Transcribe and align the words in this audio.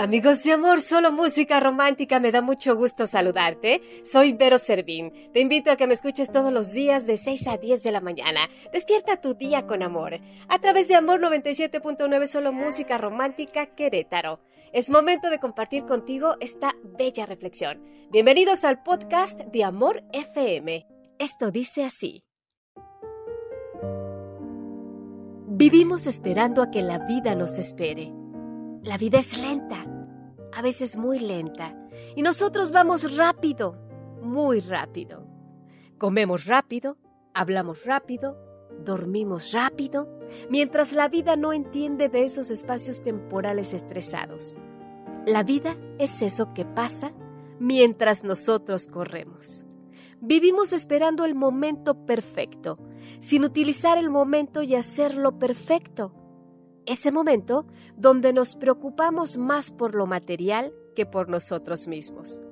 Amigos 0.00 0.42
de 0.44 0.52
amor, 0.52 0.80
solo 0.80 1.12
música 1.12 1.60
romántica, 1.60 2.20
me 2.20 2.32
da 2.32 2.40
mucho 2.40 2.74
gusto 2.74 3.06
saludarte. 3.06 3.82
Soy 4.02 4.32
Vero 4.32 4.56
Servín. 4.56 5.12
Te 5.34 5.40
invito 5.40 5.70
a 5.70 5.76
que 5.76 5.86
me 5.86 5.92
escuches 5.92 6.32
todos 6.32 6.50
los 6.50 6.72
días 6.72 7.06
de 7.06 7.18
6 7.18 7.46
a 7.48 7.58
10 7.58 7.82
de 7.82 7.92
la 7.92 8.00
mañana. 8.00 8.48
Despierta 8.72 9.20
tu 9.20 9.34
día 9.34 9.66
con 9.66 9.82
amor. 9.82 10.18
A 10.48 10.58
través 10.58 10.88
de 10.88 10.94
Amor 10.94 11.20
97.9, 11.20 12.24
solo 12.24 12.50
música 12.50 12.96
romántica 12.96 13.74
Querétaro. 13.74 14.40
Es 14.72 14.88
momento 14.88 15.28
de 15.28 15.38
compartir 15.38 15.84
contigo 15.84 16.34
esta 16.40 16.74
bella 16.82 17.26
reflexión. 17.26 17.84
Bienvenidos 18.10 18.64
al 18.64 18.82
podcast 18.82 19.38
de 19.38 19.64
Amor 19.64 20.02
FM. 20.14 20.86
Esto 21.18 21.50
dice 21.50 21.84
así. 21.84 22.24
Vivimos 25.46 26.06
esperando 26.06 26.62
a 26.62 26.70
que 26.70 26.80
la 26.80 27.00
vida 27.00 27.34
nos 27.34 27.58
espere. 27.58 28.14
La 28.82 28.96
vida 28.96 29.18
es 29.18 29.36
lenta, 29.36 29.84
a 30.54 30.62
veces 30.62 30.96
muy 30.96 31.18
lenta, 31.18 31.76
y 32.16 32.22
nosotros 32.22 32.72
vamos 32.72 33.14
rápido, 33.14 33.76
muy 34.22 34.60
rápido. 34.60 35.26
Comemos 35.98 36.46
rápido, 36.46 36.96
hablamos 37.34 37.84
rápido, 37.84 38.38
dormimos 38.82 39.52
rápido, 39.52 40.08
mientras 40.48 40.94
la 40.94 41.08
vida 41.08 41.36
no 41.36 41.52
entiende 41.52 42.08
de 42.08 42.24
esos 42.24 42.50
espacios 42.50 43.02
temporales 43.02 43.74
estresados. 43.74 44.56
La 45.26 45.42
vida 45.42 45.76
es 45.98 46.22
eso 46.22 46.54
que 46.54 46.64
pasa 46.64 47.12
mientras 47.58 48.24
nosotros 48.24 48.86
corremos. 48.86 49.66
Vivimos 50.22 50.72
esperando 50.72 51.26
el 51.26 51.34
momento 51.34 52.06
perfecto, 52.06 52.78
sin 53.18 53.44
utilizar 53.44 53.98
el 53.98 54.08
momento 54.08 54.62
y 54.62 54.74
hacerlo 54.74 55.38
perfecto 55.38 56.14
ese 56.90 57.12
momento 57.12 57.66
donde 57.96 58.32
nos 58.32 58.56
preocupamos 58.56 59.38
más 59.38 59.70
por 59.70 59.94
lo 59.94 60.06
material 60.06 60.74
que 60.94 61.06
por 61.06 61.28
nosotros 61.28 61.88
mismos. 61.88 62.42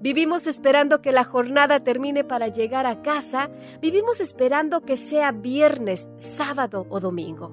Vivimos 0.00 0.46
esperando 0.46 1.00
que 1.02 1.12
la 1.12 1.24
jornada 1.24 1.82
termine 1.82 2.24
para 2.24 2.48
llegar 2.48 2.86
a 2.86 3.02
casa, 3.02 3.50
vivimos 3.80 4.20
esperando 4.20 4.82
que 4.82 4.96
sea 4.96 5.32
viernes, 5.32 6.08
sábado 6.16 6.86
o 6.90 7.00
domingo, 7.00 7.52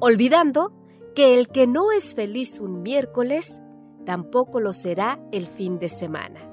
olvidando 0.00 0.72
que 1.14 1.38
el 1.38 1.48
que 1.48 1.66
no 1.66 1.92
es 1.92 2.14
feliz 2.14 2.58
un 2.58 2.82
miércoles, 2.82 3.60
tampoco 4.06 4.60
lo 4.60 4.72
será 4.72 5.20
el 5.30 5.46
fin 5.46 5.78
de 5.78 5.88
semana. 5.88 6.48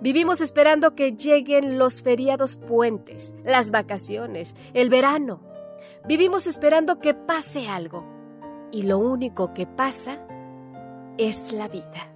Vivimos 0.00 0.40
esperando 0.40 0.94
que 0.94 1.12
lleguen 1.12 1.78
los 1.78 2.02
feriados 2.02 2.56
puentes, 2.56 3.34
las 3.44 3.70
vacaciones, 3.70 4.56
el 4.72 4.88
verano. 4.88 5.42
Vivimos 6.06 6.46
esperando 6.46 6.98
que 6.98 7.14
pase 7.14 7.68
algo, 7.68 8.19
y 8.72 8.82
lo 8.82 8.98
único 8.98 9.52
que 9.54 9.66
pasa 9.66 10.18
es 11.18 11.52
la 11.52 11.68
vida. 11.68 12.12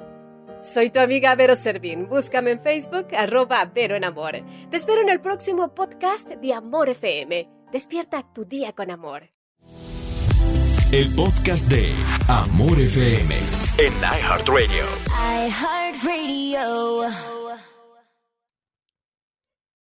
Soy 0.63 0.89
tu 0.89 0.99
amiga 0.99 1.35
Vero 1.35 1.55
Servín. 1.57 2.09
Búscame 2.09 2.53
en 2.53 2.61
Facebook, 2.61 3.09
arroba 3.15 3.65
Vero 3.67 3.97
en 3.97 4.05
Amor. 4.05 4.33
Te 4.71 4.77
espero 4.77 5.03
en 5.03 5.11
el 5.11 5.21
próximo 5.21 5.75
podcast 5.75 6.31
de 6.31 6.55
Amor 6.55 6.89
FM. 6.89 7.49
Despierta 7.71 8.23
tu 8.33 8.45
día 8.45 8.73
con 8.73 8.91
amor. 8.91 9.31
El 10.91 11.15
podcast 11.15 11.67
de 11.69 11.93
Amor 12.29 12.81
FM 12.81 13.35
en 13.79 13.93
iHeartRadio. 13.93 14.85
iHeartRadio. 15.47 17.34